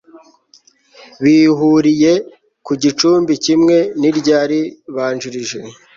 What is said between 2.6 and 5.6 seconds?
ku gicumbi kimwe n'iryaribanjirije